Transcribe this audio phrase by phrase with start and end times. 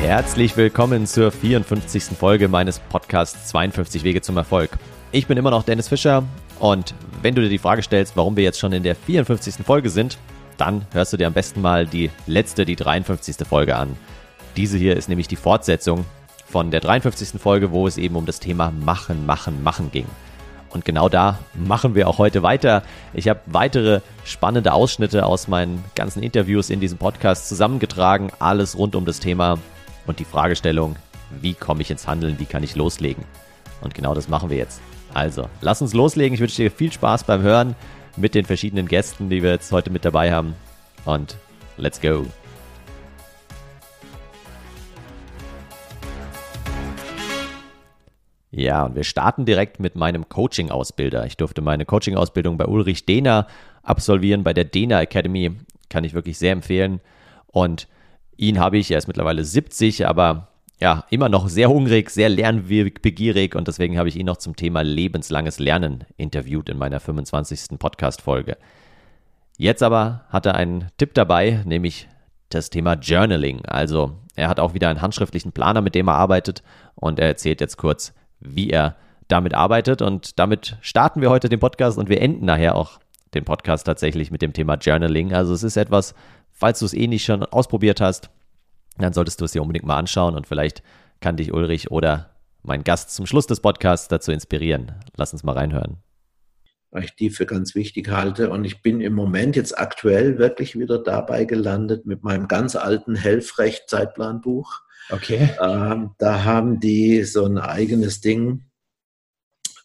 [0.00, 2.16] Herzlich willkommen zur 54.
[2.16, 4.78] Folge meines Podcasts 52 Wege zum Erfolg.
[5.10, 6.22] Ich bin immer noch Dennis Fischer
[6.60, 9.56] und wenn du dir die Frage stellst, warum wir jetzt schon in der 54.
[9.66, 10.16] Folge sind,
[10.56, 13.46] dann hörst du dir am besten mal die letzte, die 53.
[13.46, 13.96] Folge an.
[14.56, 16.06] Diese hier ist nämlich die Fortsetzung
[16.46, 17.40] von der 53.
[17.40, 20.06] Folge, wo es eben um das Thema Machen, Machen, Machen ging.
[20.70, 22.82] Und genau da machen wir auch heute weiter.
[23.14, 28.30] Ich habe weitere spannende Ausschnitte aus meinen ganzen Interviews in diesem Podcast zusammengetragen.
[28.38, 29.58] Alles rund um das Thema
[30.08, 30.96] und die Fragestellung,
[31.40, 33.24] wie komme ich ins Handeln, wie kann ich loslegen.
[33.82, 34.80] Und genau das machen wir jetzt.
[35.14, 36.34] Also, lass uns loslegen.
[36.34, 37.76] Ich wünsche dir viel Spaß beim Hören
[38.16, 40.54] mit den verschiedenen Gästen, die wir jetzt heute mit dabei haben.
[41.04, 41.36] Und
[41.76, 42.26] let's go.
[48.50, 51.26] Ja, und wir starten direkt mit meinem Coaching-Ausbilder.
[51.26, 53.46] Ich durfte meine Coaching-Ausbildung bei Ulrich Dehner
[53.82, 55.52] absolvieren, bei der Dehner Academy.
[55.90, 57.00] Kann ich wirklich sehr empfehlen.
[57.46, 57.86] Und
[58.38, 60.48] ihn habe ich, er ist mittlerweile 70, aber
[60.80, 64.82] ja, immer noch sehr hungrig, sehr lernbegierig und deswegen habe ich ihn noch zum Thema
[64.82, 67.78] lebenslanges Lernen interviewt in meiner 25.
[67.78, 68.56] Podcast-Folge.
[69.58, 72.08] Jetzt aber hat er einen Tipp dabei, nämlich
[72.48, 73.64] das Thema Journaling.
[73.66, 76.62] Also er hat auch wieder einen handschriftlichen Planer, mit dem er arbeitet
[76.94, 78.94] und er erzählt jetzt kurz, wie er
[79.26, 80.00] damit arbeitet.
[80.00, 83.00] Und damit starten wir heute den Podcast und wir enden nachher auch
[83.34, 85.34] den Podcast tatsächlich mit dem Thema Journaling.
[85.34, 86.14] Also es ist etwas,
[86.58, 88.30] falls du es eh nicht schon ausprobiert hast,
[88.98, 90.82] dann solltest du es dir unbedingt mal anschauen und vielleicht
[91.20, 94.92] kann dich Ulrich oder mein Gast zum Schluss des Podcasts dazu inspirieren.
[95.16, 95.98] Lass uns mal reinhören.
[96.90, 98.50] Weil ich die für ganz wichtig halte.
[98.50, 103.14] Und ich bin im Moment jetzt aktuell wirklich wieder dabei gelandet mit meinem ganz alten
[103.14, 105.50] Helfrecht-Zeitplanbuch Okay.
[105.60, 108.64] Ähm, da haben die so ein eigenes Ding,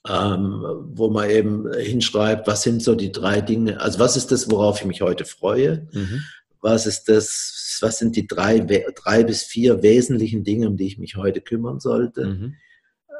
[0.07, 0.63] ähm,
[0.93, 4.81] wo man eben hinschreibt, was sind so die drei Dinge, also was ist das, worauf
[4.81, 5.87] ich mich heute freue?
[5.93, 6.23] Mhm.
[6.63, 10.97] Was ist das, was sind die drei, drei bis vier wesentlichen Dinge, um die ich
[10.97, 12.25] mich heute kümmern sollte?
[12.25, 12.55] Mhm.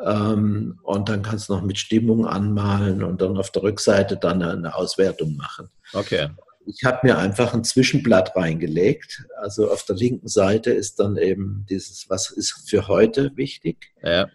[0.04, 4.42] Ähm, und dann kannst du noch mit Stimmung anmalen und dann auf der Rückseite dann
[4.42, 5.70] eine Auswertung machen.
[5.94, 6.30] Okay
[6.66, 9.26] ich habe mir einfach ein Zwischenblatt reingelegt.
[9.42, 13.94] Also auf der linken Seite ist dann eben dieses, was ist für heute wichtig.
[14.02, 14.28] Ja.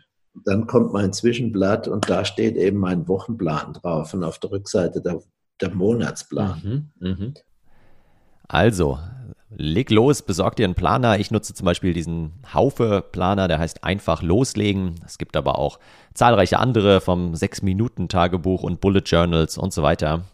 [0.44, 5.00] Dann kommt mein Zwischenblatt und da steht eben mein Wochenplan drauf und auf der Rückseite
[5.00, 5.20] der,
[5.60, 6.90] der Monatsplan.
[7.00, 7.32] Mhm, mh.
[8.48, 8.98] Also,
[9.50, 11.18] leg los, besorg dir einen Planer.
[11.18, 14.96] Ich nutze zum Beispiel diesen Haufe-Planer, der heißt einfach loslegen.
[15.06, 15.78] Es gibt aber auch
[16.14, 20.24] zahlreiche andere vom 6-Minuten-Tagebuch und Bullet Journals und so weiter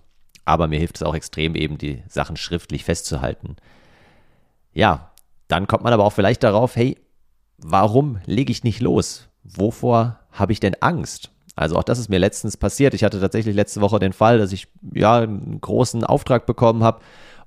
[0.45, 3.57] aber mir hilft es auch extrem, eben die Sachen schriftlich festzuhalten.
[4.73, 5.13] Ja,
[5.49, 6.99] dann kommt man aber auch vielleicht darauf, hey,
[7.59, 9.29] warum lege ich nicht los?
[9.43, 11.31] Wovor habe ich denn Angst?
[11.57, 12.95] Also auch das ist mir letztens passiert.
[12.95, 17.01] Ich hatte tatsächlich letzte Woche den Fall, dass ich ja einen großen Auftrag bekommen habe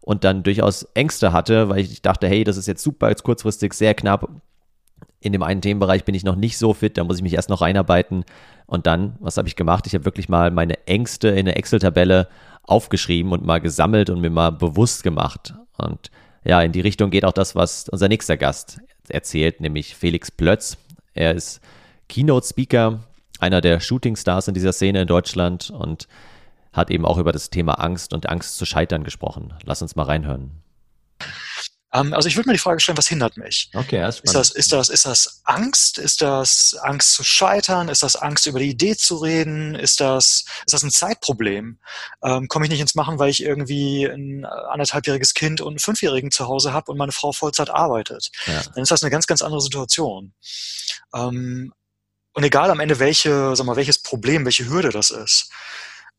[0.07, 3.73] und dann durchaus Ängste hatte, weil ich dachte, hey, das ist jetzt super, jetzt kurzfristig
[3.73, 4.29] sehr knapp.
[5.19, 7.49] In dem einen Themenbereich bin ich noch nicht so fit, da muss ich mich erst
[7.49, 8.23] noch reinarbeiten.
[8.67, 9.85] Und dann, was habe ich gemacht?
[9.85, 12.29] Ich habe wirklich mal meine Ängste in eine Excel-Tabelle
[12.63, 15.55] aufgeschrieben und mal gesammelt und mir mal bewusst gemacht.
[15.77, 16.09] Und
[16.45, 18.79] ja, in die Richtung geht auch das, was unser nächster Gast
[19.09, 20.77] erzählt, nämlich Felix Plötz.
[21.15, 21.59] Er ist
[22.07, 23.01] Keynote-Speaker,
[23.41, 26.07] einer der Shooting-Stars in dieser Szene in Deutschland und
[26.77, 29.53] hat eben auch über das Thema Angst und Angst zu scheitern gesprochen.
[29.63, 30.63] Lass uns mal reinhören.
[31.93, 33.69] Ähm, also ich würde mir die Frage stellen, was hindert mich?
[33.73, 35.97] Okay, ist, ist das, ist das, ist das Angst?
[35.97, 37.87] Ist das Angst zu scheitern?
[37.89, 39.73] Ist das Angst über die Idee zu reden?
[39.75, 41.79] Ist das, ist das ein Zeitproblem?
[42.23, 46.31] Ähm, Komme ich nicht ins Machen, weil ich irgendwie ein anderthalbjähriges Kind und einen Fünfjährigen
[46.31, 48.31] zu Hause habe und meine Frau Vollzeit arbeitet?
[48.45, 48.63] Ja.
[48.73, 50.33] Dann ist das eine ganz, ganz andere Situation.
[51.15, 51.73] Ähm,
[52.33, 55.49] und egal am Ende welche, sag mal, welches Problem, welche Hürde das ist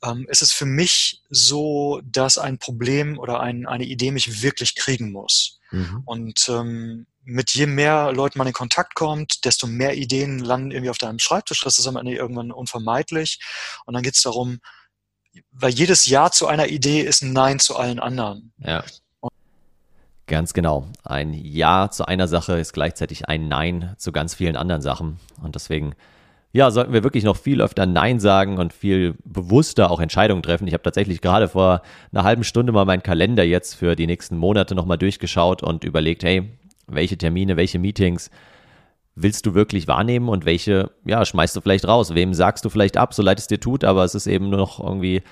[0.03, 4.75] ähm, ist es für mich so, dass ein Problem oder ein, eine Idee mich wirklich
[4.75, 5.61] kriegen muss.
[5.71, 6.03] Mhm.
[6.05, 10.91] Und ähm, mit je mehr Leuten man in Kontakt kommt, desto mehr Ideen landen irgendwie
[10.91, 11.61] auf deinem Schreibtisch.
[11.63, 13.39] Das ist am Ende irgendwann unvermeidlich.
[13.85, 14.61] Und dann geht es darum,
[15.53, 18.53] weil jedes Ja zu einer Idee ist ein Nein zu allen anderen.
[18.59, 18.83] Ja.
[20.27, 20.87] Ganz genau.
[21.05, 25.19] Ein Ja zu einer Sache ist gleichzeitig ein Nein zu ganz vielen anderen Sachen.
[25.43, 25.95] Und deswegen
[26.59, 30.67] ja, sollten wir wirklich noch viel öfter Nein sagen und viel bewusster auch Entscheidungen treffen.
[30.67, 31.83] Ich habe tatsächlich gerade vor
[32.13, 36.25] einer halben Stunde mal meinen Kalender jetzt für die nächsten Monate nochmal durchgeschaut und überlegt,
[36.25, 36.51] hey,
[36.89, 38.33] welche Termine, welche Meetings
[39.15, 42.17] willst du wirklich wahrnehmen und welche, ja, schmeißt du vielleicht raus?
[42.17, 44.59] Wem sagst du vielleicht ab, so leid es dir tut, aber es ist eben nur
[44.59, 45.23] noch irgendwie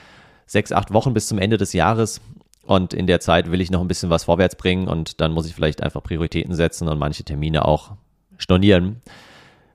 [0.46, 2.20] sechs, acht Wochen bis zum Ende des Jahres.
[2.62, 5.49] Und in der Zeit will ich noch ein bisschen was vorwärts bringen und dann muss
[5.49, 7.96] ich vielleicht einfach Prioritäten setzen und manche Termine auch
[8.38, 9.02] stornieren.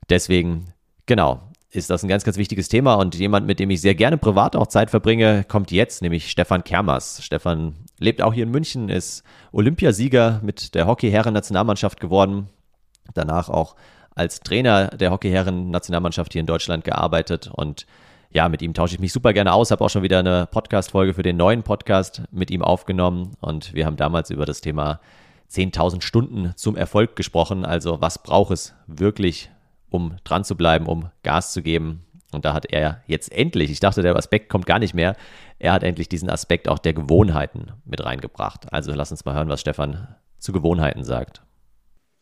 [0.09, 0.71] Deswegen
[1.11, 1.41] Genau,
[1.71, 4.55] ist das ein ganz, ganz wichtiges Thema und jemand, mit dem ich sehr gerne privat
[4.55, 7.21] auch Zeit verbringe, kommt jetzt, nämlich Stefan Kermers.
[7.21, 9.21] Stefan lebt auch hier in München, ist
[9.51, 12.47] Olympiasieger mit der Hockey-Herren-Nationalmannschaft geworden
[13.13, 13.75] danach auch
[14.15, 17.87] als Trainer der Hockeyherren-Nationalmannschaft hier in Deutschland gearbeitet und
[18.31, 21.13] ja, mit ihm tausche ich mich super gerne aus, habe auch schon wieder eine Podcast-Folge
[21.13, 25.01] für den neuen Podcast mit ihm aufgenommen und wir haben damals über das Thema
[25.51, 27.65] 10.000 Stunden zum Erfolg gesprochen.
[27.65, 29.49] Also was braucht es wirklich,
[29.91, 32.05] um dran zu bleiben, um Gas zu geben?
[32.33, 35.15] Und da hat er jetzt endlich, ich dachte, der Aspekt kommt gar nicht mehr,
[35.59, 38.71] er hat endlich diesen Aspekt auch der Gewohnheiten mit reingebracht.
[38.73, 41.43] Also lass uns mal hören, was Stefan zu Gewohnheiten sagt.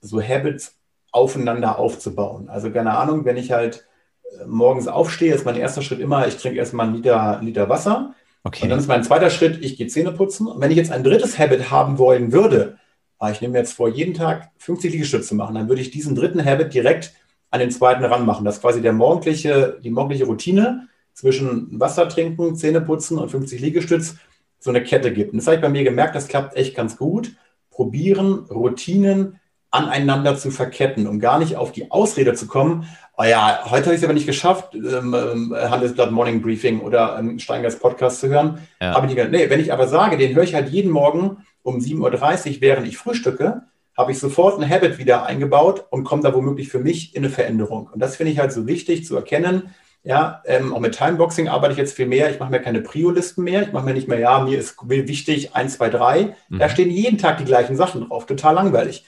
[0.02, 0.76] So Habits
[1.12, 2.50] aufeinander aufzubauen.
[2.50, 3.88] Also keine Ahnung, wenn ich halt
[4.24, 8.14] äh, morgens aufstehe, ist mein erster Schritt immer, ich trinke erstmal einen Liter, Liter Wasser.
[8.44, 8.64] Okay.
[8.64, 10.48] Und dann ist mein zweiter Schritt, ich gehe Zähne putzen.
[10.48, 12.78] Und wenn ich jetzt ein drittes Habit haben wollen würde,
[13.20, 16.16] ah, ich nehme mir jetzt vor, jeden Tag 50 Liegestütze machen, dann würde ich diesen
[16.16, 17.14] dritten Habit direkt
[17.52, 18.46] an den zweiten ranmachen.
[18.46, 23.60] Das ist quasi der morgendliche, die morgendliche Routine zwischen Wasser trinken, Zähne putzen und 50
[23.60, 24.16] Liegestütz
[24.60, 25.32] so eine Kette gibt.
[25.32, 27.34] Und das habe ich bei mir gemerkt, das klappt echt ganz gut.
[27.72, 29.40] Probieren, Routinen
[29.72, 32.86] aneinander zu verketten, um gar nicht auf die Ausrede zu kommen,
[33.20, 37.20] oh ja, heute habe ich es aber nicht geschafft, ähm, ähm, Handelsblatt Morning Briefing oder
[37.20, 38.60] ähm, Steingers Podcast zu hören.
[38.82, 38.96] Ja.
[38.96, 42.56] Aber die, nee, wenn ich aber sage, den höre ich halt jeden Morgen um 7.30
[42.56, 43.64] Uhr, während ich frühstücke,
[44.00, 47.34] habe ich sofort ein Habit wieder eingebaut und komme da womöglich für mich in eine
[47.34, 47.90] Veränderung.
[47.92, 49.76] Und das finde ich halt so wichtig zu erkennen.
[50.06, 52.32] Ja, ähm, auch mit Timeboxing arbeite ich jetzt viel mehr.
[52.32, 53.64] Ich mache mir keine Prio-Listen mehr.
[53.64, 56.36] Ich mache mir nicht mehr, ja, mir ist wichtig 1, 2, 3.
[56.48, 56.60] Mhm.
[56.60, 58.26] Da stehen jeden Tag die gleichen Sachen drauf.
[58.26, 59.04] Total langweilig.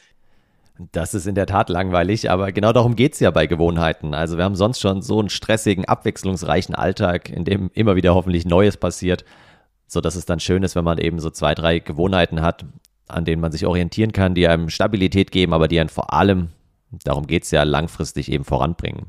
[0.91, 4.13] Das ist in der Tat langweilig, aber genau darum geht es ja bei Gewohnheiten.
[4.13, 8.45] Also wir haben sonst schon so einen stressigen, abwechslungsreichen Alltag, in dem immer wieder hoffentlich
[8.45, 9.23] Neues passiert,
[9.87, 12.65] sodass es dann schön ist, wenn man eben so zwei, drei Gewohnheiten hat,
[13.11, 16.49] an denen man sich orientieren kann, die einem Stabilität geben, aber die einen vor allem,
[17.03, 19.07] darum geht es ja, langfristig eben voranbringen.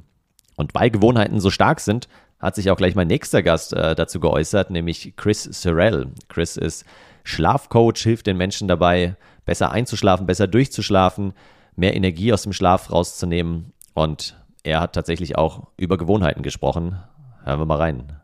[0.57, 2.09] Und weil Gewohnheiten so stark sind,
[2.39, 6.09] hat sich auch gleich mein nächster Gast äh, dazu geäußert, nämlich Chris Sorrell.
[6.29, 6.85] Chris ist
[7.25, 11.35] Schlafcoach, hilft den Menschen dabei, besser einzuschlafen, besser durchzuschlafen,
[11.77, 13.73] mehr Energie aus dem Schlaf rauszunehmen.
[13.95, 16.99] Und er hat tatsächlich auch über Gewohnheiten gesprochen.
[17.45, 18.22] Hören wir mal rein.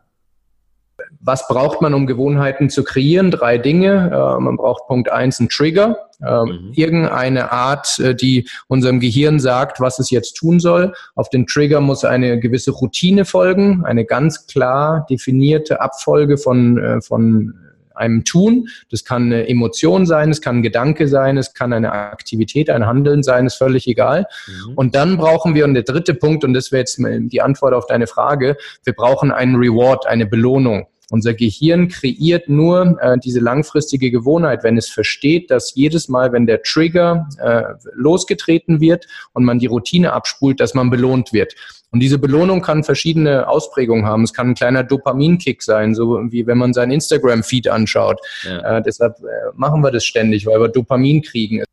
[1.19, 3.31] Was braucht man, um Gewohnheiten zu kreieren?
[3.31, 4.11] Drei Dinge.
[4.11, 6.09] Äh, man braucht Punkt eins, einen Trigger.
[6.21, 6.71] Äh, mhm.
[6.73, 10.93] Irgendeine Art, äh, die unserem Gehirn sagt, was es jetzt tun soll.
[11.15, 17.01] Auf den Trigger muss eine gewisse Routine folgen, eine ganz klar definierte Abfolge von, äh,
[17.01, 17.53] von
[17.95, 18.67] einem Tun.
[18.91, 22.85] Das kann eine Emotion sein, es kann ein Gedanke sein, es kann eine Aktivität, ein
[22.85, 24.25] Handeln sein, ist völlig egal.
[24.47, 24.73] Mhm.
[24.75, 27.87] Und dann brauchen wir, und der dritte Punkt, und das wäre jetzt die Antwort auf
[27.87, 30.87] deine Frage, wir brauchen einen Reward, eine Belohnung.
[31.11, 36.45] Unser Gehirn kreiert nur äh, diese langfristige Gewohnheit, wenn es versteht, dass jedes Mal, wenn
[36.45, 37.63] der Trigger äh,
[37.93, 41.55] losgetreten wird und man die Routine abspult, dass man belohnt wird.
[41.91, 44.23] Und diese Belohnung kann verschiedene Ausprägungen haben.
[44.23, 48.19] Es kann ein kleiner Dopaminkick sein, so wie wenn man seinen Instagram-Feed anschaut.
[48.43, 48.77] Ja.
[48.77, 51.63] Äh, deshalb äh, machen wir das ständig, weil wir Dopamin kriegen.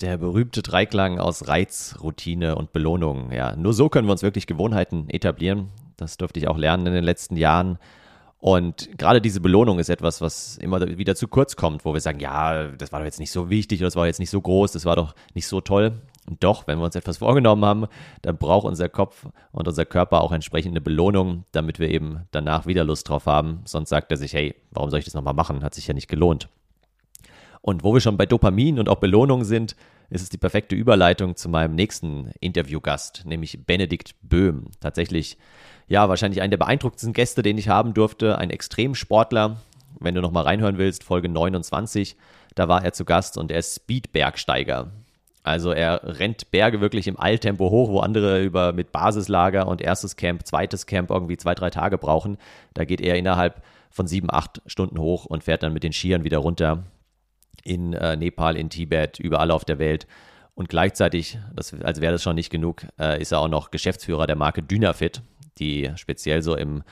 [0.00, 3.32] Der berühmte Dreiklang aus Reiz, Routine und Belohnung.
[3.32, 5.68] Ja, nur so können wir uns wirklich Gewohnheiten etablieren.
[5.96, 7.78] Das durfte ich auch lernen in den letzten Jahren.
[8.42, 12.18] Und gerade diese Belohnung ist etwas, was immer wieder zu kurz kommt, wo wir sagen,
[12.18, 14.72] ja, das war doch jetzt nicht so wichtig oder das war jetzt nicht so groß,
[14.72, 15.92] das war doch nicht so toll.
[16.28, 17.86] Und doch, wenn wir uns etwas vorgenommen haben,
[18.22, 22.82] dann braucht unser Kopf und unser Körper auch entsprechende Belohnung, damit wir eben danach wieder
[22.82, 23.60] Lust drauf haben.
[23.64, 25.62] Sonst sagt er sich, hey, warum soll ich das nochmal machen?
[25.62, 26.48] Hat sich ja nicht gelohnt.
[27.60, 29.76] Und wo wir schon bei Dopamin und auch Belohnung sind,
[30.12, 34.66] ist es die perfekte Überleitung zu meinem nächsten Interviewgast, nämlich Benedikt Böhm.
[34.80, 35.38] Tatsächlich,
[35.88, 39.56] ja, wahrscheinlich einer der beeindruckendsten Gäste, den ich haben durfte, ein Extremsportler.
[40.00, 42.16] Wenn du nochmal reinhören willst, Folge 29,
[42.54, 44.92] da war er zu Gast und er ist Speedbergsteiger.
[45.44, 50.16] Also er rennt Berge wirklich im Eiltempo hoch, wo andere über mit Basislager und erstes
[50.16, 52.38] Camp, zweites Camp irgendwie zwei, drei Tage brauchen.
[52.74, 56.24] Da geht er innerhalb von sieben, acht Stunden hoch und fährt dann mit den Skiern
[56.24, 56.84] wieder runter
[57.62, 60.06] in äh, Nepal, in Tibet, überall auf der Welt.
[60.54, 64.26] Und gleichzeitig, das, als wäre das schon nicht genug, äh, ist er auch noch Geschäftsführer
[64.26, 65.22] der Marke Dynafit,
[65.58, 66.82] die speziell so im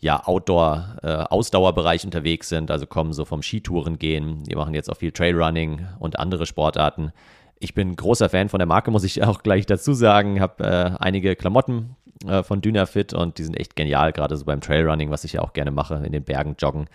[0.00, 4.44] ja, Outdoor-Ausdauerbereich äh, unterwegs sind, also kommen so vom Skitouren gehen.
[4.44, 7.12] Die machen jetzt auch viel Trailrunning und andere Sportarten.
[7.58, 10.40] Ich bin großer Fan von der Marke, muss ich auch gleich dazu sagen.
[10.40, 11.96] Habe äh, einige Klamotten
[12.26, 15.42] äh, von Dynafit und die sind echt genial, gerade so beim Trailrunning, was ich ja
[15.42, 16.86] auch gerne mache, in den Bergen joggen.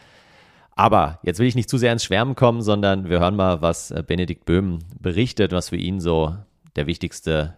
[0.75, 3.91] Aber jetzt will ich nicht zu sehr ins Schwärmen kommen, sondern wir hören mal, was
[3.91, 6.36] äh, Benedikt Böhm berichtet, was für ihn so
[6.75, 7.55] der wichtigste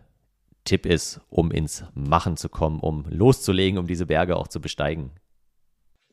[0.63, 5.11] Tipp ist, um ins Machen zu kommen, um loszulegen, um diese Berge auch zu besteigen.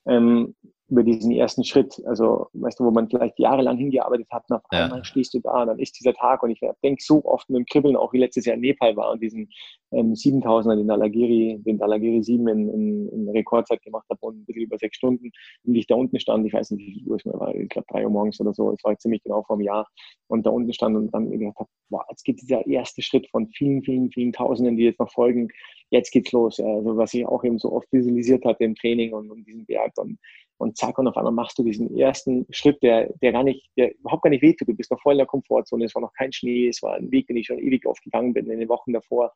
[0.07, 0.55] Ähm,
[0.95, 4.63] über diesen ersten Schritt, also weißt du, wo man vielleicht jahrelang hingearbeitet hat und auf
[4.73, 4.85] ja.
[4.85, 7.59] einmal stehst du da und dann ist dieser Tag und ich denke so oft mit
[7.59, 9.51] dem Kribbeln, auch wie letztes Jahr in Nepal war und diesen
[9.91, 14.45] ähm, 7000er, den Dalagiri, den Dalagiri 7 in, in, in Rekordzeit gemacht habe und ein
[14.45, 15.33] bisschen über sechs Stunden
[15.65, 17.69] und ich da unten stand, ich weiß nicht, wie viel Uhr es mir war, ich
[17.69, 19.89] glaube drei Uhr morgens oder so, es war ziemlich genau vor einem Jahr
[20.29, 23.49] und da unten stand und dann gedacht habe, wow, jetzt geht dieser erste Schritt von
[23.49, 25.49] vielen, vielen, vielen Tausenden, die jetzt noch folgen.
[25.91, 26.59] Jetzt geht's los.
[26.61, 29.93] Also was ich auch eben so oft visualisiert hatte im Training und, und diesen Berg
[29.97, 30.19] und,
[30.57, 33.95] und zack, und auf einmal machst du diesen ersten Schritt, der, der gar nicht, der
[33.99, 34.69] überhaupt gar nicht wehtut.
[34.69, 37.11] Du bist noch voll in der Komfortzone, es war noch kein Schnee, es war ein
[37.11, 39.33] Weg, den ich schon ewig aufgegangen bin in den Wochen davor.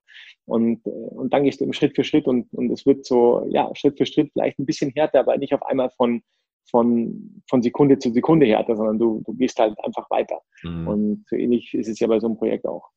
[0.46, 3.46] Und, äh, und dann gehst du im Schritt für Schritt und, und es wird so,
[3.48, 6.22] ja, Schritt für Schritt vielleicht ein bisschen härter, aber nicht auf einmal von,
[6.70, 10.40] von, von Sekunde zu Sekunde härter, sondern du, du gehst halt einfach weiter.
[10.62, 10.88] Mhm.
[10.88, 12.88] Und so ähnlich ist es ja bei so einem Projekt auch.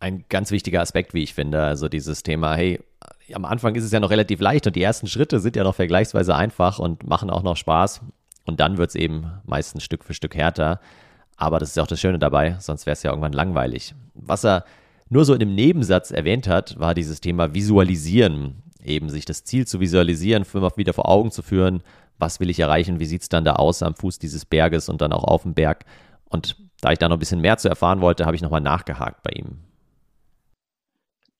[0.00, 2.80] Ein ganz wichtiger Aspekt, wie ich finde, also dieses Thema, hey,
[3.34, 5.74] am Anfang ist es ja noch relativ leicht und die ersten Schritte sind ja noch
[5.74, 8.02] vergleichsweise einfach und machen auch noch Spaß.
[8.44, 10.80] Und dann wird es eben meistens Stück für Stück härter.
[11.36, 13.94] Aber das ist ja auch das Schöne dabei, sonst wäre es ja irgendwann langweilig.
[14.14, 14.64] Was er
[15.08, 18.62] nur so in dem Nebensatz erwähnt hat, war dieses Thema Visualisieren.
[18.82, 20.44] Eben sich das Ziel zu visualisieren,
[20.76, 21.82] wieder vor Augen zu führen,
[22.18, 25.00] was will ich erreichen, wie sieht es dann da aus am Fuß dieses Berges und
[25.00, 25.84] dann auch auf dem Berg.
[26.24, 29.22] Und da ich da noch ein bisschen mehr zu erfahren wollte, habe ich nochmal nachgehakt
[29.22, 29.58] bei ihm.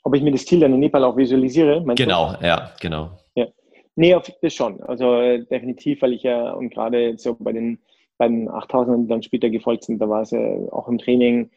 [0.09, 1.85] Ob ich mir das Ziel dann in Nepal auch visualisiere?
[1.95, 2.47] Genau, du?
[2.47, 3.11] ja, genau.
[3.35, 3.47] Ja.
[3.95, 4.83] Nee, das schon.
[4.85, 7.79] Also äh, definitiv, weil ich ja und gerade so bei den
[8.17, 11.51] beiden 8000 die dann später gefolgt sind, da war es ja auch im Training,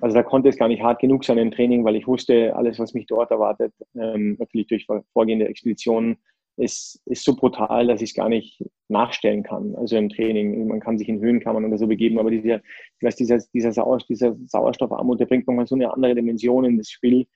[0.00, 2.78] also da konnte es gar nicht hart genug sein im Training, weil ich wusste, alles,
[2.78, 6.18] was mich dort erwartet, ähm, natürlich durch vorgehende Expeditionen,
[6.58, 9.74] ist, ist so brutal, dass ich es gar nicht nachstellen kann.
[9.76, 13.16] Also im Training, man kann sich in Höhenkammern oder so begeben, aber dieser, ich weiß,
[13.16, 17.26] dieser, dieser, Sauer, dieser Sauerstoffarmut, der bringt nochmal so eine andere Dimension in das Spiel,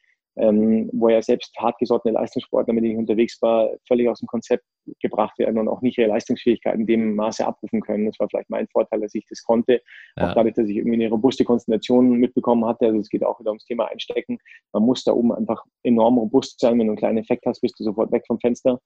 [0.41, 4.65] ähm, wo ja selbst hartgesottene Leistungssportler, mit denen ich unterwegs war, völlig aus dem Konzept
[5.01, 8.07] gebracht werden und auch nicht ihre Leistungsfähigkeiten in dem Maße abrufen können.
[8.07, 9.81] Das war vielleicht mein Vorteil, dass ich das konnte.
[10.17, 10.31] Ja.
[10.31, 12.87] Auch dadurch, dass ich irgendwie eine robuste Konzentration mitbekommen hatte.
[12.87, 14.39] Also es geht auch wieder ums Thema Einstecken.
[14.73, 16.79] Man muss da oben einfach enorm robust sein.
[16.79, 18.81] Wenn du einen kleinen Effekt hast, bist du sofort weg vom Fenster.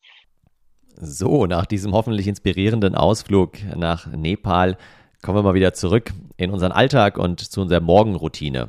[0.96, 4.76] So, nach diesem hoffentlich inspirierenden Ausflug nach Nepal
[5.22, 8.68] kommen wir mal wieder zurück in unseren Alltag und zu unserer Morgenroutine.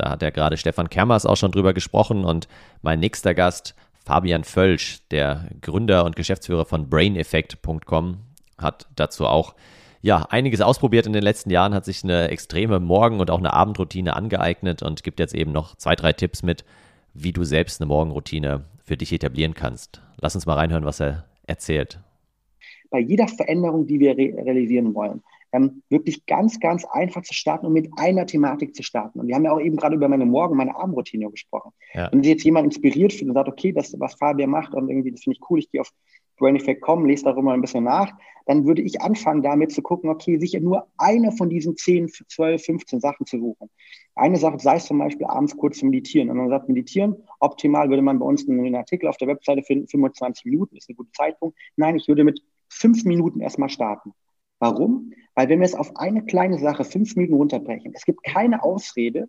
[0.00, 2.48] Da hat ja gerade Stefan Kermers auch schon drüber gesprochen und
[2.80, 8.16] mein nächster Gast, Fabian Völsch, der Gründer und Geschäftsführer von braineffect.com,
[8.56, 9.54] hat dazu auch
[10.00, 13.52] ja, einiges ausprobiert in den letzten Jahren, hat sich eine extreme Morgen- und auch eine
[13.52, 16.64] Abendroutine angeeignet und gibt jetzt eben noch zwei, drei Tipps mit,
[17.12, 20.00] wie du selbst eine Morgenroutine für dich etablieren kannst.
[20.18, 22.00] Lass uns mal reinhören, was er erzählt.
[22.88, 27.66] Bei jeder Veränderung, die wir re realisieren wollen, ähm, wirklich ganz, ganz einfach zu starten
[27.66, 29.20] und mit einer Thematik zu starten.
[29.20, 31.72] Und wir haben ja auch eben gerade über meine Morgen-, meine Abendroutine gesprochen.
[31.94, 32.08] Ja.
[32.12, 35.10] Wenn sich jetzt jemand inspiriert fühlt und sagt, okay, das, was Fabian macht und irgendwie,
[35.10, 35.92] das finde ich cool, ich gehe auf
[36.40, 38.12] braineffect.com, lese darüber ein bisschen nach,
[38.46, 42.64] dann würde ich anfangen damit zu gucken, okay, sicher nur eine von diesen 10, 12,
[42.64, 43.70] 15 Sachen zu suchen.
[44.16, 46.30] Eine Sache, sei es zum Beispiel abends kurz zu meditieren.
[46.30, 49.86] Und man sagt, meditieren, optimal würde man bei uns einen Artikel auf der Webseite finden,
[49.86, 51.56] 25 Minuten ist ein guter Zeitpunkt.
[51.76, 54.14] Nein, ich würde mit fünf Minuten erstmal starten.
[54.60, 55.12] Warum?
[55.34, 59.28] Weil wenn wir es auf eine kleine Sache fünf Minuten runterbrechen, es gibt keine Ausrede,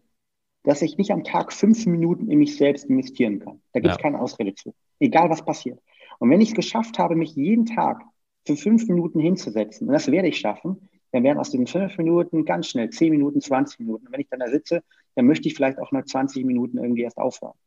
[0.64, 3.62] dass ich nicht am Tag fünf Minuten in mich selbst investieren kann.
[3.74, 4.02] Da gibt es ja.
[4.04, 4.76] keine Ausrede zu.
[5.00, 5.80] Egal was passiert.
[6.20, 8.04] Und wenn ich es geschafft habe, mich jeden Tag
[8.46, 12.46] für fünf Minuten hinzusetzen, und das werde ich schaffen, dann werden aus diesen fünf Minuten
[12.46, 14.06] ganz schnell zehn Minuten, 20 Minuten.
[14.06, 14.84] Und wenn ich dann da sitze,
[15.16, 17.58] dann möchte ich vielleicht auch mal 20 Minuten irgendwie erst aufhören.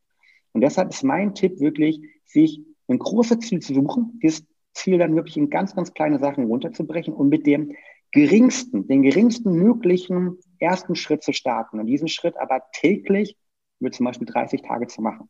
[0.52, 5.16] Und deshalb ist mein Tipp wirklich, sich ein großes Ziel zu suchen, dieses Ziel dann
[5.16, 7.74] wirklich in ganz, ganz kleine Sachen runterzubrechen und mit dem
[8.12, 13.36] geringsten, den geringsten möglichen ersten Schritt zu starten und diesen Schritt aber täglich
[13.80, 15.28] über zum Beispiel 30 Tage zu machen.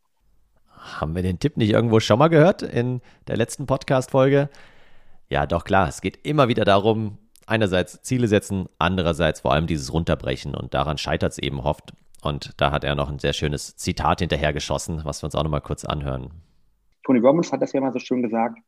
[0.69, 4.49] Haben wir den Tipp nicht irgendwo schon mal gehört in der letzten Podcast-Folge?
[5.29, 9.91] Ja, doch klar, es geht immer wieder darum, einerseits Ziele setzen, andererseits vor allem dieses
[9.91, 11.93] Runterbrechen und daran scheitert es eben oft.
[12.21, 15.61] Und da hat er noch ein sehr schönes Zitat hinterhergeschossen, was wir uns auch nochmal
[15.61, 16.31] kurz anhören.
[17.03, 18.59] Tony Robbins hat das ja mal so schön gesagt,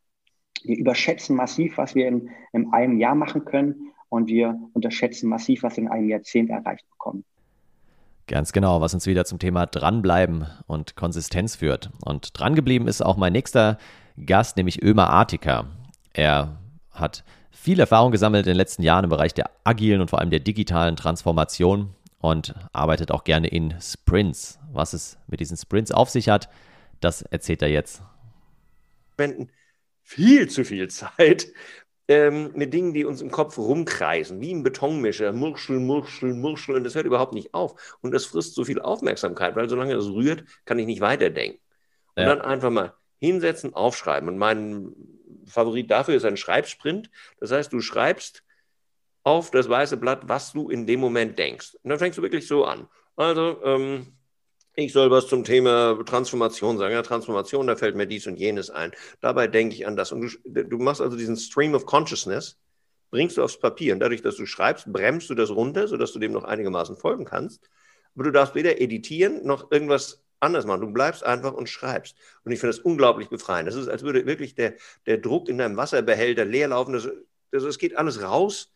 [0.64, 5.62] wir überschätzen massiv, was wir in, in einem Jahr machen können und wir unterschätzen massiv,
[5.62, 7.24] was wir in einem Jahrzehnt erreicht bekommen.
[8.26, 11.90] Ganz genau, was uns wieder zum Thema Dranbleiben und Konsistenz führt.
[12.04, 13.78] Und drangeblieben ist auch mein nächster
[14.26, 15.64] Gast, nämlich Ömer Artika.
[16.12, 16.58] Er
[16.90, 20.30] hat viel Erfahrung gesammelt in den letzten Jahren im Bereich der agilen und vor allem
[20.30, 24.58] der digitalen Transformation und arbeitet auch gerne in Sprints.
[24.72, 26.50] Was es mit diesen Sprints auf sich hat,
[27.00, 28.02] das erzählt er jetzt.
[29.16, 29.48] Wenden
[30.08, 31.48] viel zu viel Zeit
[32.08, 36.84] ähm, mit Dingen, die uns im Kopf rumkreisen, wie ein Betonmischer, Murschel, Murschel, Murschel, und
[36.84, 37.98] das hört überhaupt nicht auf.
[38.00, 41.60] Und das frisst so viel Aufmerksamkeit, weil solange das rührt, kann ich nicht weiterdenken.
[42.16, 42.34] Und ja.
[42.34, 44.30] dann einfach mal hinsetzen, aufschreiben.
[44.30, 44.94] Und mein
[45.44, 47.10] Favorit dafür ist ein Schreibsprint.
[47.38, 48.44] Das heißt, du schreibst
[49.24, 51.74] auf das weiße Blatt, was du in dem Moment denkst.
[51.82, 52.88] Und dann fängst du wirklich so an.
[53.14, 54.17] Also, ähm,
[54.84, 56.94] ich soll was zum Thema Transformation sagen.
[56.94, 58.92] Ja, Transformation, da fällt mir dies und jenes ein.
[59.20, 60.12] Dabei denke ich an das.
[60.12, 62.56] Und du, du machst also diesen Stream of Consciousness,
[63.10, 63.92] bringst du aufs Papier.
[63.92, 67.24] Und dadurch, dass du schreibst, bremst du das runter, sodass du dem noch einigermaßen folgen
[67.24, 67.68] kannst.
[68.14, 70.82] Aber du darfst weder editieren noch irgendwas anders machen.
[70.82, 72.16] Du bleibst einfach und schreibst.
[72.44, 73.66] Und ich finde das unglaublich befreiend.
[73.66, 74.74] Das ist, als würde wirklich der,
[75.06, 76.92] der Druck in deinem Wasserbehälter leer laufen.
[76.92, 77.08] Das,
[77.50, 78.72] das, das geht alles raus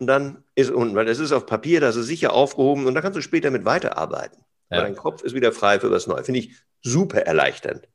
[0.00, 3.02] und dann ist unten, weil es ist auf Papier, das ist sicher aufgehoben und da
[3.02, 4.42] kannst du später mit weiterarbeiten.
[4.70, 4.78] Ja.
[4.78, 6.26] Aber dein Kopf ist wieder frei für was Neues.
[6.26, 7.88] Finde ich super erleichternd.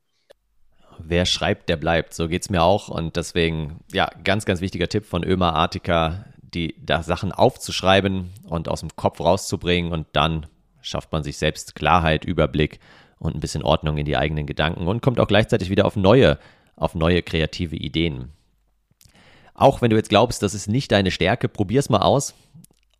[0.99, 2.13] Wer schreibt, der bleibt.
[2.13, 2.87] So geht es mir auch.
[2.89, 8.69] Und deswegen, ja, ganz, ganz wichtiger Tipp von Ömer Artika, die da Sachen aufzuschreiben und
[8.69, 9.91] aus dem Kopf rauszubringen.
[9.91, 10.47] Und dann
[10.81, 12.79] schafft man sich selbst Klarheit, Überblick
[13.17, 16.37] und ein bisschen Ordnung in die eigenen Gedanken und kommt auch gleichzeitig wieder auf neue,
[16.75, 18.31] auf neue kreative Ideen.
[19.53, 22.35] Auch wenn du jetzt glaubst, das ist nicht deine Stärke, probier's mal aus.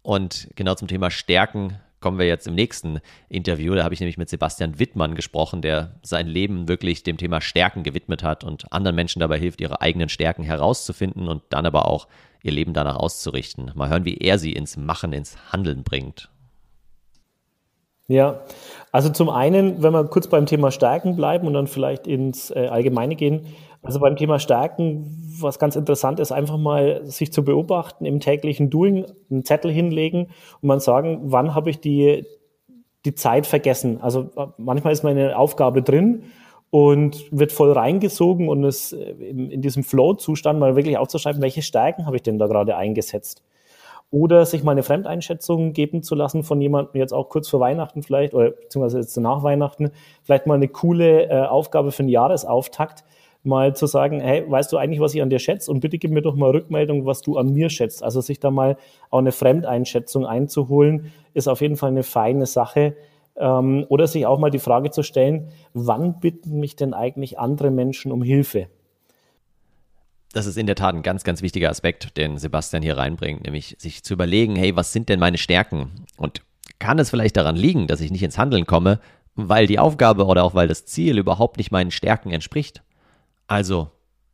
[0.01, 3.73] Und genau zum Thema Stärken kommen wir jetzt im nächsten Interview.
[3.73, 7.81] Da habe ich nämlich mit Sebastian Wittmann gesprochen, der sein Leben wirklich dem Thema Stärken
[7.81, 12.07] gewidmet hat und anderen Menschen dabei hilft, ihre eigenen Stärken herauszufinden und dann aber auch
[12.43, 13.71] ihr Leben danach auszurichten.
[13.73, 16.29] Mal hören, wie er sie ins Machen, ins Handeln bringt.
[18.07, 18.41] Ja,
[18.91, 22.67] also zum einen, wenn wir kurz beim Thema Stärken bleiben und dann vielleicht ins äh,
[22.67, 23.47] Allgemeine gehen.
[23.85, 28.71] Also beim Thema Stärken, was ganz interessant ist, einfach mal sich zu beobachten, im täglichen
[28.71, 30.29] Doing einen Zettel hinlegen
[30.61, 32.25] und man sagen, wann habe ich die,
[33.05, 34.01] die Zeit vergessen.
[34.01, 36.23] Also manchmal ist meine Aufgabe drin
[36.71, 42.07] und wird voll reingesogen und ist äh, in, diesem Flow-Zustand mal wirklich aufzuschreiben, welche Stärken
[42.07, 43.43] habe ich denn da gerade eingesetzt
[44.11, 48.03] oder sich mal eine Fremdeinschätzung geben zu lassen von jemandem, jetzt auch kurz vor Weihnachten
[48.03, 49.91] vielleicht, oder beziehungsweise jetzt nach Weihnachten,
[50.23, 53.03] vielleicht mal eine coole äh, Aufgabe für einen Jahresauftakt,
[53.45, 55.71] mal zu sagen, hey, weißt du eigentlich, was ich an dir schätze?
[55.71, 58.03] Und bitte gib mir doch mal Rückmeldung, was du an mir schätzt.
[58.03, 58.77] Also sich da mal
[59.09, 62.95] auch eine Fremdeinschätzung einzuholen, ist auf jeden Fall eine feine Sache.
[63.37, 67.71] Ähm, oder sich auch mal die Frage zu stellen, wann bitten mich denn eigentlich andere
[67.71, 68.67] Menschen um Hilfe?
[70.35, 73.77] das ist in der Tat ein ganz, ganz wichtiger Aspekt, den Sebastian hier reinbringt, nämlich
[73.79, 76.05] sich zu überlegen, hey, was sind denn meine Stärken?
[76.17, 76.41] Und
[76.77, 78.99] kann es vielleicht daran liegen, dass ich nicht ins Handeln komme,
[79.35, 82.83] weil die Aufgabe oder auch weil das Ziel überhaupt nicht meinen Stärken entspricht?
[83.47, 83.91] Also,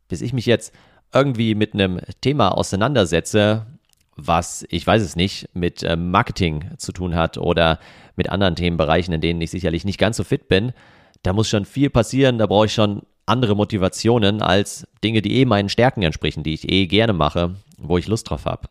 [0.08, 0.72] bis ich mich jetzt
[1.12, 3.66] irgendwie mit einem Thema auseinandersetze,
[4.16, 7.78] was, ich weiß es nicht, mit äh, Marketing zu tun hat oder
[8.16, 10.72] mit anderen Themenbereichen, in denen ich sicherlich nicht ganz so fit bin,
[11.22, 15.44] da muss schon viel passieren, da brauche ich schon andere Motivationen als Dinge, die eh
[15.44, 18.68] meinen Stärken entsprechen, die ich eh gerne mache, wo ich Lust drauf habe.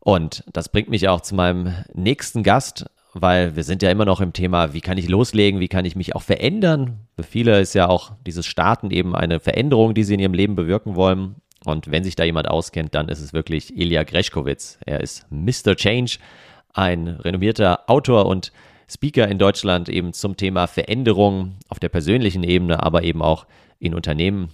[0.00, 4.20] Und das bringt mich auch zu meinem nächsten Gast, weil wir sind ja immer noch
[4.20, 7.07] im Thema, wie kann ich loslegen, wie kann ich mich auch verändern.
[7.18, 10.54] Für viele ist ja auch dieses Starten eben eine Veränderung, die sie in ihrem Leben
[10.54, 11.34] bewirken wollen.
[11.64, 14.78] Und wenn sich da jemand auskennt, dann ist es wirklich Ilya Greschkowitz.
[14.86, 15.74] Er ist Mr.
[15.74, 16.18] Change,
[16.74, 18.52] ein renommierter Autor und
[18.88, 23.48] Speaker in Deutschland eben zum Thema Veränderung auf der persönlichen Ebene, aber eben auch
[23.80, 24.50] in Unternehmen.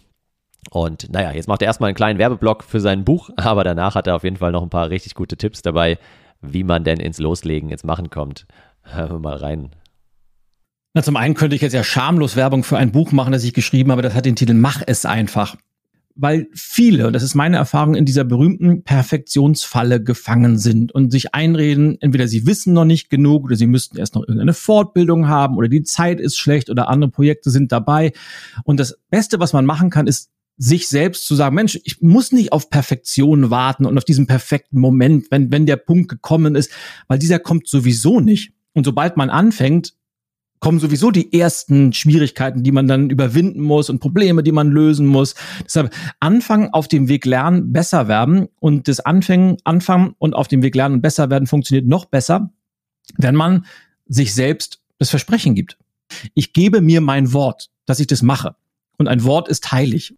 [0.70, 4.06] Und naja, jetzt macht er erstmal einen kleinen Werbeblock für sein Buch, aber danach hat
[4.06, 5.98] er auf jeden Fall noch ein paar richtig gute Tipps dabei,
[6.40, 8.46] wie man denn ins Loslegen, ins Machen kommt.
[8.84, 9.70] Hören wir mal rein.
[10.94, 13.52] Na, zum einen könnte ich jetzt ja schamlos Werbung für ein Buch machen, das ich
[13.52, 15.56] geschrieben habe, das hat den Titel Mach es einfach
[16.16, 21.34] weil viele, und das ist meine Erfahrung, in dieser berühmten Perfektionsfalle gefangen sind und sich
[21.34, 25.56] einreden, entweder sie wissen noch nicht genug oder sie müssten erst noch irgendeine Fortbildung haben
[25.56, 28.12] oder die Zeit ist schlecht oder andere Projekte sind dabei.
[28.62, 32.30] Und das Beste, was man machen kann, ist sich selbst zu sagen, Mensch, ich muss
[32.30, 36.70] nicht auf Perfektion warten und auf diesen perfekten Moment, wenn, wenn der Punkt gekommen ist,
[37.08, 38.52] weil dieser kommt sowieso nicht.
[38.72, 39.94] Und sobald man anfängt,
[40.60, 45.06] kommen sowieso die ersten Schwierigkeiten, die man dann überwinden muss und Probleme, die man lösen
[45.06, 45.34] muss.
[45.64, 50.62] Deshalb anfangen, auf dem Weg lernen, besser werden und das Anfangen, anfangen und auf dem
[50.62, 52.50] Weg lernen und besser werden funktioniert noch besser,
[53.18, 53.66] wenn man
[54.06, 55.76] sich selbst das Versprechen gibt.
[56.34, 58.54] Ich gebe mir mein Wort, dass ich das mache.
[58.96, 60.14] Und ein Wort ist heilig.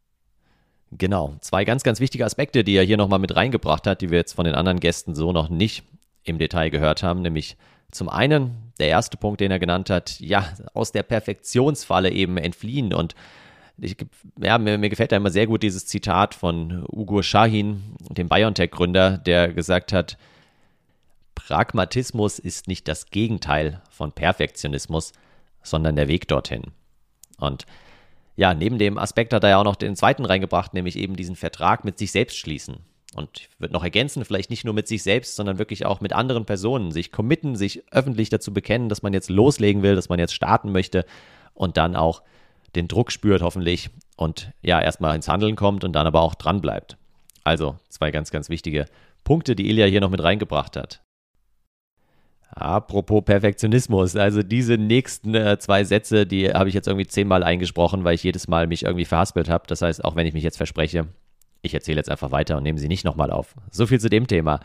[0.92, 4.18] Genau, zwei ganz, ganz wichtige Aspekte, die er hier nochmal mit reingebracht hat, die wir
[4.18, 5.82] jetzt von den anderen Gästen so noch nicht
[6.22, 7.56] im Detail gehört haben, nämlich
[7.90, 12.92] zum einen, der erste Punkt, den er genannt hat, ja, aus der Perfektionsfalle eben entfliehen.
[12.92, 13.14] Und
[13.78, 13.96] ich,
[14.40, 19.18] ja, mir, mir gefällt da immer sehr gut dieses Zitat von Ugo Shahin, dem BioNTech-Gründer,
[19.18, 20.16] der gesagt hat,
[21.34, 25.12] Pragmatismus ist nicht das Gegenteil von Perfektionismus,
[25.62, 26.62] sondern der Weg dorthin.
[27.38, 27.66] Und
[28.36, 31.36] ja, neben dem Aspekt hat er ja auch noch den zweiten reingebracht, nämlich eben diesen
[31.36, 32.78] Vertrag mit sich selbst schließen.
[33.16, 36.12] Und ich würde noch ergänzen, vielleicht nicht nur mit sich selbst, sondern wirklich auch mit
[36.12, 40.18] anderen Personen, sich committen, sich öffentlich dazu bekennen, dass man jetzt loslegen will, dass man
[40.18, 41.06] jetzt starten möchte
[41.54, 42.22] und dann auch
[42.74, 46.60] den Druck spürt, hoffentlich, und ja, erstmal ins Handeln kommt und dann aber auch dran
[46.60, 46.98] bleibt.
[47.42, 48.84] Also zwei ganz, ganz wichtige
[49.24, 51.02] Punkte, die Ilja hier noch mit reingebracht hat.
[52.50, 58.04] Apropos Perfektionismus, also diese nächsten äh, zwei Sätze, die habe ich jetzt irgendwie zehnmal eingesprochen,
[58.04, 59.64] weil ich jedes Mal mich irgendwie verhaspelt habe.
[59.68, 61.08] Das heißt, auch wenn ich mich jetzt verspreche,
[61.66, 63.54] Ich erzähle jetzt einfach weiter und nehme sie nicht nochmal auf.
[63.70, 64.60] So viel zu dem Thema.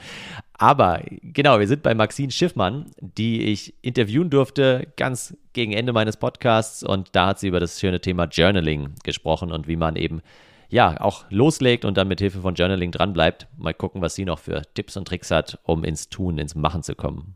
[0.54, 6.18] Aber genau, wir sind bei Maxine Schiffmann, die ich interviewen durfte ganz gegen Ende meines
[6.18, 10.22] Podcasts und da hat sie über das schöne Thema Journaling gesprochen und wie man eben
[10.70, 13.48] ja auch loslegt und dann mit Hilfe von Journaling dranbleibt.
[13.58, 16.84] Mal gucken, was sie noch für Tipps und Tricks hat, um ins Tun, ins Machen
[16.84, 17.36] zu kommen.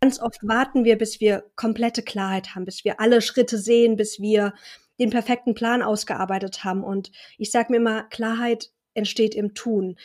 [0.00, 4.20] Ganz oft warten wir, bis wir komplette Klarheit haben, bis wir alle Schritte sehen, bis
[4.20, 4.52] wir
[4.98, 6.84] den perfekten Plan ausgearbeitet haben.
[6.84, 9.96] Und ich sage mir immer, Klarheit entsteht im Tun.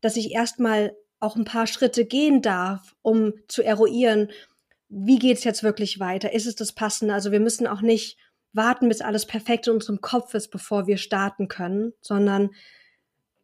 [0.00, 4.30] Dass ich erstmal auch ein paar Schritte gehen darf, um zu eruieren,
[4.88, 6.32] wie geht's jetzt wirklich weiter?
[6.32, 7.14] Ist es das Passende?
[7.14, 8.16] Also wir müssen auch nicht
[8.52, 12.50] warten, bis alles perfekt in unserem Kopf ist, bevor wir starten können, sondern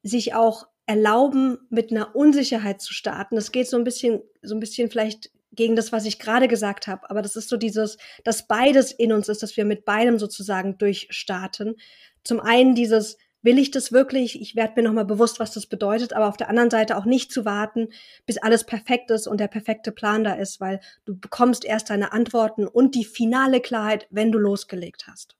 [0.02, 3.36] sich auch erlauben, mit einer Unsicherheit zu starten.
[3.36, 6.86] Das geht so ein bisschen, so ein bisschen vielleicht gegen das, was ich gerade gesagt
[6.86, 7.08] habe.
[7.10, 10.78] Aber das ist so dieses, dass beides in uns ist, dass wir mit beidem sozusagen
[10.78, 11.76] durchstarten.
[12.24, 14.38] Zum einen dieses, will ich das wirklich?
[14.42, 17.32] Ich werde mir nochmal bewusst, was das bedeutet, aber auf der anderen Seite auch nicht
[17.32, 17.88] zu warten,
[18.26, 22.12] bis alles perfekt ist und der perfekte Plan da ist, weil du bekommst erst deine
[22.12, 25.36] Antworten und die finale Klarheit, wenn du losgelegt hast.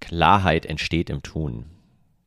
[0.00, 1.66] Klarheit entsteht im Tun.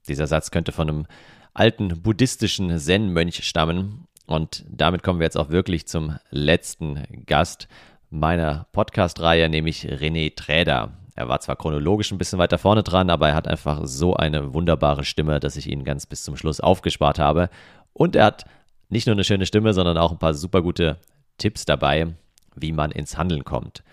[0.08, 1.05] Dieser Satz könnte von einem
[1.53, 7.69] alten buddhistischen Zen-Mönch stammen und damit kommen wir jetzt auch wirklich zum letzten Gast
[8.10, 10.97] meiner Podcast-Reihe, nämlich René Träder.
[11.15, 14.54] Er war zwar chronologisch ein bisschen weiter vorne dran, aber er hat einfach so eine
[14.54, 17.49] wunderbare Stimme, dass ich ihn ganz bis zum Schluss aufgespart habe.
[17.93, 18.43] Und er hat
[18.89, 20.97] nicht nur eine schöne Stimme, sondern auch ein paar super gute
[21.38, 22.08] Tipps dabei,
[22.56, 23.84] wie man ins Handeln kommt.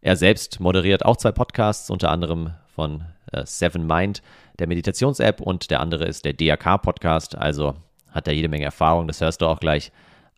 [0.00, 4.22] Er selbst moderiert auch zwei Podcasts, unter anderem von äh, Seven Mind,
[4.60, 7.36] der Meditations-App, und der andere ist der DRK-Podcast.
[7.36, 7.74] Also
[8.10, 9.90] hat er jede Menge Erfahrung, das hörst du auch gleich.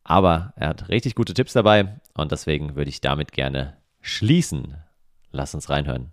[0.04, 4.78] Aber er hat richtig gute Tipps dabei und deswegen würde ich damit gerne schließen.
[5.30, 6.12] Lass uns reinhören.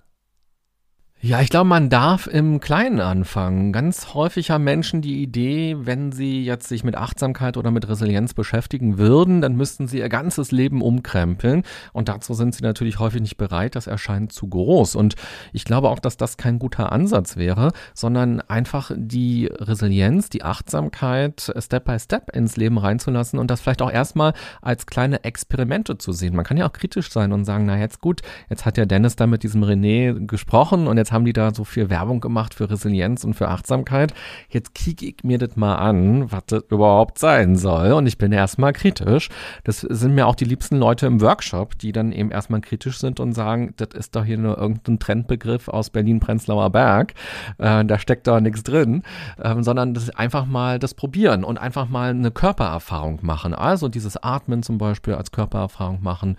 [1.19, 3.73] Ja, ich glaube, man darf im Kleinen anfangen.
[3.73, 8.36] Ganz häufig haben Menschen die Idee, wenn sie jetzt sich mit Achtsamkeit oder mit Resilienz
[8.36, 11.63] beschäftigen würden, dann müssten sie ihr ganzes Leben umkrempeln.
[11.91, 13.75] Und dazu sind sie natürlich häufig nicht bereit.
[13.75, 14.95] Das erscheint zu groß.
[14.95, 15.15] Und
[15.53, 21.51] ich glaube auch, dass das kein guter Ansatz wäre, sondern einfach die Resilienz, die Achtsamkeit
[21.58, 26.12] Step by Step ins Leben reinzulassen und das vielleicht auch erstmal als kleine Experimente zu
[26.12, 26.36] sehen.
[26.36, 29.15] Man kann ja auch kritisch sein und sagen, na jetzt gut, jetzt hat ja Dennis
[29.15, 32.53] da mit diesem René gesprochen und jetzt jetzt haben die da so viel Werbung gemacht
[32.53, 34.13] für Resilienz und für Achtsamkeit.
[34.49, 37.93] Jetzt kicke ich mir das mal an, was das überhaupt sein soll.
[37.93, 39.29] Und ich bin erstmal kritisch.
[39.63, 43.21] Das sind mir auch die liebsten Leute im Workshop, die dann eben erstmal kritisch sind
[43.21, 47.13] und sagen, das ist doch hier nur irgendein Trendbegriff aus Berlin-Prenzlauer Berg.
[47.57, 49.03] Äh, da steckt doch nichts drin,
[49.41, 53.53] ähm, sondern das einfach mal das probieren und einfach mal eine Körpererfahrung machen.
[53.53, 56.35] Also dieses Atmen zum Beispiel als Körpererfahrung machen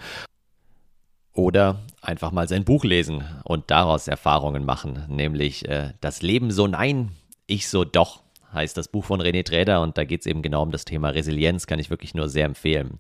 [1.32, 6.66] oder einfach mal sein Buch lesen und daraus Erfahrungen machen, nämlich äh, Das Leben so
[6.66, 7.10] nein,
[7.46, 10.62] ich so doch, heißt das Buch von René Träder und da geht es eben genau
[10.62, 12.98] um das Thema Resilienz, kann ich wirklich nur sehr empfehlen.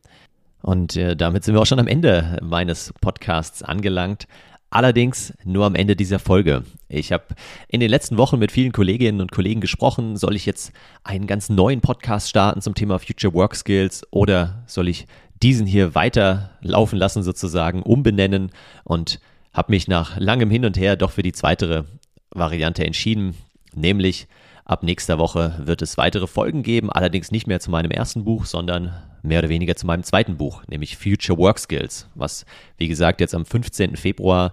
[0.62, 4.26] Und äh, damit sind wir auch schon am Ende meines Podcasts angelangt.
[4.70, 6.62] Allerdings nur am Ende dieser Folge.
[6.88, 7.24] Ich habe
[7.68, 10.18] in den letzten Wochen mit vielen Kolleginnen und Kollegen gesprochen.
[10.18, 10.72] Soll ich jetzt
[11.04, 15.06] einen ganz neuen Podcast starten zum Thema Future Work Skills oder soll ich
[15.42, 18.50] diesen hier weiterlaufen lassen sozusagen, umbenennen
[18.84, 19.20] und
[19.52, 21.86] habe mich nach langem Hin und Her doch für die zweite
[22.30, 23.34] Variante entschieden,
[23.74, 24.28] nämlich
[24.64, 28.44] ab nächster Woche wird es weitere Folgen geben, allerdings nicht mehr zu meinem ersten Buch,
[28.44, 32.44] sondern mehr oder weniger zu meinem zweiten Buch, nämlich Future Work Skills, was
[32.76, 33.96] wie gesagt jetzt am 15.
[33.96, 34.52] Februar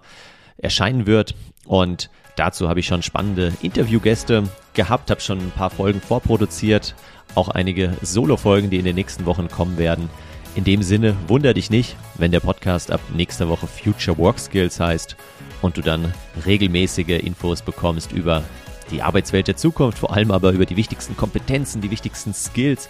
[0.56, 1.34] erscheinen wird
[1.66, 4.44] und dazu habe ich schon spannende Interviewgäste
[4.74, 6.94] gehabt, habe schon ein paar Folgen vorproduziert,
[7.34, 10.08] auch einige Solo-Folgen, die in den nächsten Wochen kommen werden.
[10.56, 14.80] In dem Sinne, wunder dich nicht, wenn der Podcast ab nächster Woche Future Work Skills
[14.80, 15.14] heißt
[15.60, 16.14] und du dann
[16.46, 18.42] regelmäßige Infos bekommst über
[18.90, 22.88] die Arbeitswelt der Zukunft, vor allem aber über die wichtigsten Kompetenzen, die wichtigsten Skills,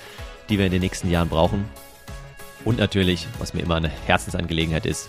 [0.48, 1.64] die wir in den nächsten Jahren brauchen.
[2.64, 5.09] Und natürlich, was mir immer eine Herzensangelegenheit ist,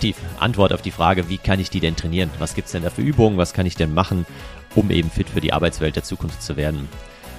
[0.00, 2.30] die Antwort auf die Frage, wie kann ich die denn trainieren?
[2.38, 3.36] Was gibt es denn da für Übungen?
[3.36, 4.24] Was kann ich denn machen,
[4.74, 6.88] um eben fit für die Arbeitswelt der Zukunft zu werden?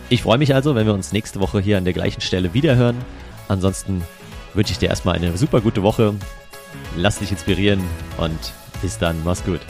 [0.10, 2.98] Ich freue mich also, wenn wir uns nächste Woche hier an der gleichen Stelle wiederhören.
[3.48, 4.04] Ansonsten
[4.58, 6.16] wünsche ich dir erstmal eine super gute Woche.
[6.98, 7.82] Lass dich inspirieren
[8.18, 9.24] und bis dann.
[9.24, 9.62] Mach's gut.